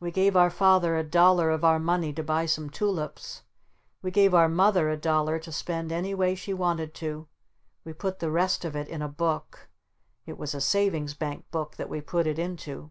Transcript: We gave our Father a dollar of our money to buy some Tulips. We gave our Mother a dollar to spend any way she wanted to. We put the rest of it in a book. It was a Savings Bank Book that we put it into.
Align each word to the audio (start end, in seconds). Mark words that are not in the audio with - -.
We 0.00 0.10
gave 0.10 0.36
our 0.36 0.50
Father 0.50 0.96
a 0.96 1.04
dollar 1.04 1.50
of 1.50 1.62
our 1.64 1.78
money 1.78 2.12
to 2.14 2.24
buy 2.24 2.44
some 2.44 2.68
Tulips. 2.70 3.44
We 4.02 4.10
gave 4.10 4.34
our 4.34 4.48
Mother 4.48 4.90
a 4.90 4.96
dollar 4.96 5.38
to 5.38 5.52
spend 5.52 5.92
any 5.92 6.12
way 6.12 6.34
she 6.34 6.52
wanted 6.52 6.92
to. 6.94 7.28
We 7.84 7.92
put 7.92 8.18
the 8.18 8.32
rest 8.32 8.64
of 8.64 8.74
it 8.74 8.88
in 8.88 9.00
a 9.00 9.06
book. 9.06 9.68
It 10.26 10.38
was 10.38 10.56
a 10.56 10.60
Savings 10.60 11.14
Bank 11.14 11.48
Book 11.52 11.76
that 11.76 11.88
we 11.88 12.00
put 12.00 12.26
it 12.26 12.36
into. 12.36 12.90